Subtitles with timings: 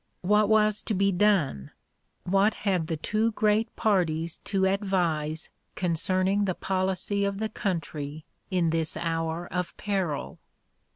[0.23, 1.69] What was to be done?
[2.23, 8.71] What had the two great parties to advise concerning the policy of the country in
[8.71, 10.39] this hour of peril?